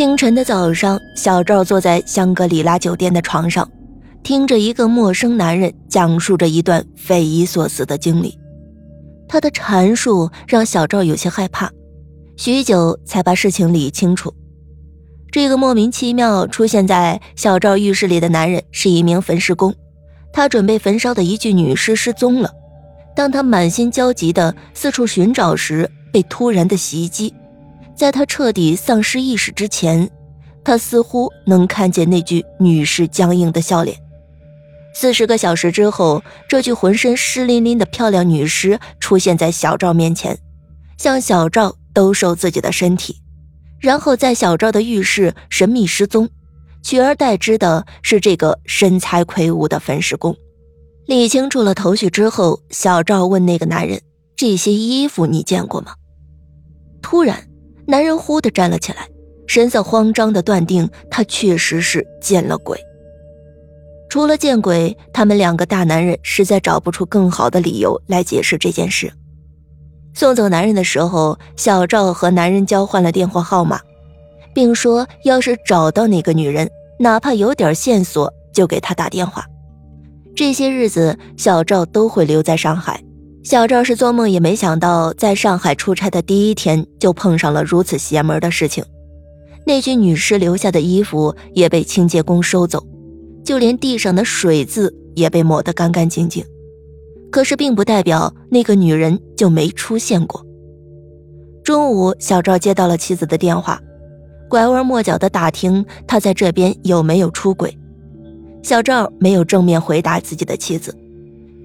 [0.00, 3.70] 清晨的早上，小赵坐在香格里拉酒店的床上，
[4.22, 8.34] 听着一个陌生男人讲述着一段匪夷所思的经历。
[9.28, 11.70] 他的阐述让小赵有些害怕，
[12.38, 14.32] 许久才把事情理清楚。
[15.30, 19.74] 这个莫名其妙出现在小赵浴室里的男人是一名焚尸工，
[20.32, 22.50] 他准备焚烧的一具女尸失踪了。
[23.14, 27.34] 当他满心焦急地四处寻找时，被突然的袭击。
[28.00, 30.10] 在他彻底丧失意识之前，
[30.64, 33.94] 他似乎能看见那具女尸僵硬的笑脸。
[34.94, 40.38] 四十个小时之后，这具浑身湿淋淋的漂亮女尸出现在小赵面前，
[40.96, 43.20] 向小赵兜售自己的身体，
[43.78, 46.26] 然后在小赵的浴室神秘失踪，
[46.82, 50.34] 取而代之的是这个身材魁梧的焚尸工。
[51.04, 54.00] 理清楚了头绪之后，小赵问那个男人
[54.34, 55.92] ：“这些衣服你见过吗？”
[57.02, 57.49] 突然。
[57.90, 59.08] 男人忽地站了起来，
[59.48, 62.78] 神色慌张地断定他确实是见了鬼。
[64.08, 69.12] 除了见鬼，他们两个大男人实在找不出更好的理由来解释这件事。
[70.14, 73.80] 送走男人的时候，小赵和男人交换了电话号码，
[74.54, 79.44] 并说要是找到那个女人，哪怕有点线索，就给他打电话。
[80.36, 83.02] 这些日子，小赵都会留在上海。
[83.42, 88.84] 小赵是做梦也没想到，在上海出差的第一天就碰上了如此邪门的事情。
[89.66, 92.84] 那具女尸留下的衣服也被清洁工收走，
[93.44, 96.44] 就连地上的水渍也被抹得干干净净。
[97.30, 100.44] 可是，并不代表那个女人就没出现过。
[101.64, 103.80] 中午，小赵接到了妻子的电话，
[104.48, 107.74] 拐弯抹角地打听他在这边有没有出轨。
[108.62, 110.94] 小赵没有正面回答自己的妻子。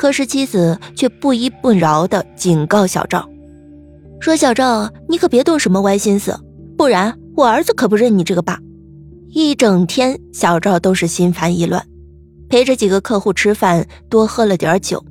[0.00, 3.28] 可是妻子却不依不饶地警告小赵，
[4.18, 6.34] 说：“小赵，你可别动什么歪心思，
[6.74, 8.58] 不然我儿子可不认你这个爸。”
[9.28, 11.86] 一整天，小赵都是心烦意乱，
[12.48, 15.04] 陪着几个客户吃饭，多喝了点酒，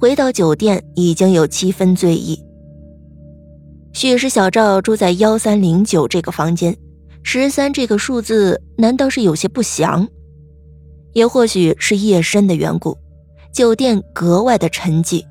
[0.00, 2.36] 回到酒店已经有七分醉意。
[3.92, 6.76] 许是小赵住在幺三零九这个房间，
[7.22, 10.08] 十三这个数字难道是有些不祥？
[11.12, 12.98] 也或许是夜深的缘故。
[13.52, 15.26] 酒店格外的沉寂，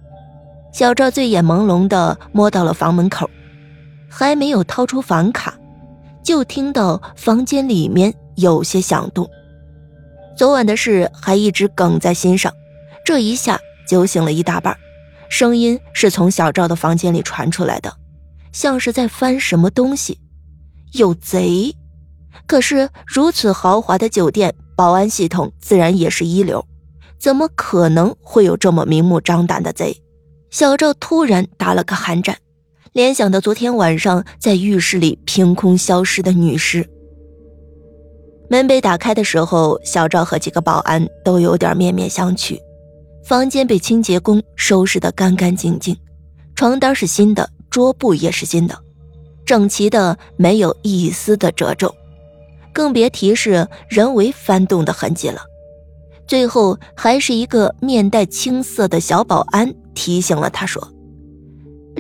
[0.72, 3.28] 小赵醉眼朦胧的摸到了房门口，
[4.08, 5.58] 还没有掏出房卡，
[6.24, 9.28] 就听到房间里面有些响动。
[10.38, 12.54] 昨晚的事还一直梗在心上，
[13.04, 14.78] 这一下酒醒了一大半。
[15.28, 17.92] 声音是从小赵的房间里传出来的，
[18.52, 20.20] 像是在翻什么东西。
[20.94, 21.76] 有贼？
[22.46, 26.64] 可是如此豪华的酒店，保安系统自然也是一流。
[27.22, 29.96] 怎么可能会有这么明目张胆的贼？
[30.50, 32.36] 小赵突然打了个寒战，
[32.94, 36.90] 联想到昨天晚上在浴室里凭空消失的女尸。
[38.50, 42.60] 门被打开的时候，小赵和几个保安都有点面面相觑。
[43.24, 45.96] 房间被清洁工收拾得干干净净，
[46.56, 48.76] 床单是新的，桌布也是新的，
[49.46, 51.94] 整齐的没有一丝的褶皱，
[52.74, 55.40] 更别提是人为翻动的痕迹了。
[56.32, 60.82] 最后，还是一个面带青色的小保安提醒了他，说：“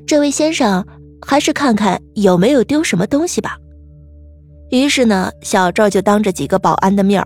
[0.07, 0.85] 这位先生，
[1.19, 3.57] 还是看看有没有丢什么东西吧。”
[4.71, 7.21] 于是呢，小赵就当着几个保安的面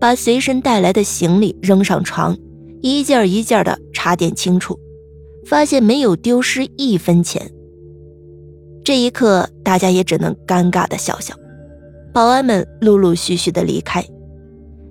[0.00, 2.34] 把随身带来的行李扔上床，
[2.80, 4.80] 一件一件的查点清楚，
[5.44, 7.50] 发现没有丢失一分钱。
[8.82, 11.34] 这一刻，大家也只能尴尬的笑笑。
[12.14, 14.02] 保安们陆陆续续的离开。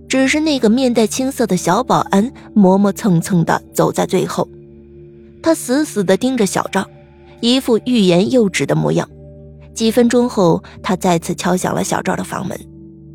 [0.08, 4.48] 只是那个面带青色的小保安磨磨蹭蹭的走在最后，
[5.42, 6.86] 他死死的盯着小赵，
[7.42, 9.10] 一副欲言又止的模样。
[9.74, 12.58] 几分钟后，他再次敲响了小赵的房门，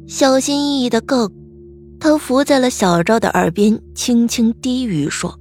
[0.06, 1.30] 小心翼翼的告，
[1.98, 5.38] 他伏在了小赵的耳边，轻轻低语说：“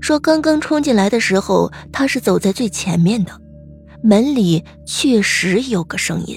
[0.00, 3.32] 说刚刚冲进来的时候，他是走在最前面的，
[4.02, 6.36] 门里确实有个声音。”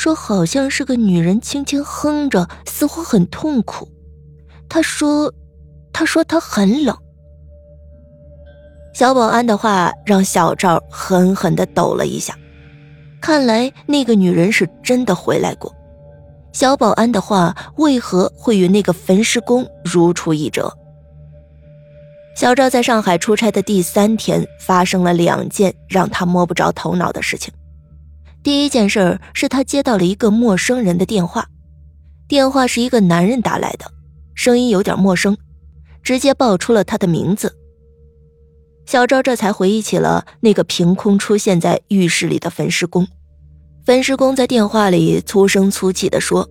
[0.00, 3.86] 说好像是个女人轻轻哼着，似乎很痛苦。
[4.66, 5.30] 他说
[5.92, 6.96] ：“他说他很冷。”
[8.96, 12.34] 小保安的话让小赵狠狠的抖了一下。
[13.20, 15.70] 看来那个女人是真的回来过。
[16.54, 20.72] 小保安的话为何会与那个焚尸工如出一辙？
[22.34, 27.52] 小赵在上海出差的第三天，发生了两件让他摸不着头脑的事情。
[28.42, 31.46] 第一件事是他接到了一个陌生人的电话，
[32.26, 33.84] 电话是一个男人打来的，
[34.34, 35.36] 声音有点陌生，
[36.02, 37.54] 直接报出了他的名字。
[38.86, 43.06] 小赵这才回忆起了那个凭空出现在浴室里的焚尸工，
[43.84, 46.48] 焚尸工在电话里粗声粗气地说：“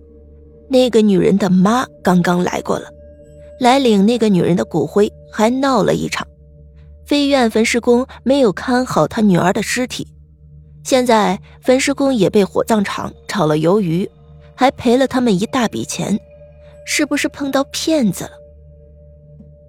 [0.70, 2.86] 那个女人的妈刚刚来过了，
[3.58, 6.26] 来领那个女人的骨灰，还闹了一场。
[7.04, 10.06] 非院焚尸工没有看好他女儿的尸体，
[10.82, 14.08] 现在焚尸工也被火葬场炒了鱿鱼，
[14.54, 16.18] 还赔了他们一大笔钱，
[16.86, 18.30] 是不是碰到骗子了？”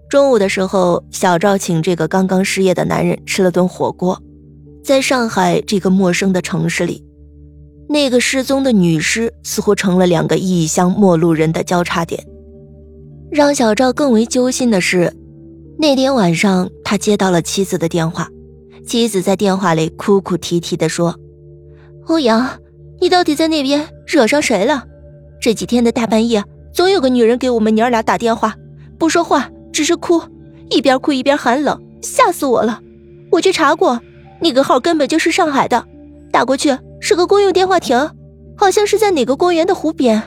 [0.09, 4.21] 中午的时候，小赵请这个刚刚失业的男人吃了顿火锅。
[4.83, 7.05] 在上海这个陌生的城市里，
[7.87, 12.25] 那个失踪的女尸似乎成了两个异乡陌路人的交叉点。
[13.29, 15.15] 让小赵更为揪心的是，
[15.77, 18.27] 那天晚上他接到了妻子的电话，
[18.85, 21.15] 妻子在电话里哭哭啼啼地说
[22.07, 22.47] ：“欧阳，
[22.99, 24.83] 你到底在那边惹上谁了？
[25.39, 26.43] 这几天的大半夜，
[26.73, 28.55] 总有个女人给我们娘俩打电话，
[28.97, 30.21] 不说话。”只是哭，
[30.69, 32.81] 一边哭一边喊冷，吓死我了！
[33.31, 34.01] 我去查过，
[34.41, 35.85] 那个号根本就是上海的，
[36.29, 37.97] 打过去是个公用电话亭，
[38.57, 40.21] 好像是在哪个公园的湖边。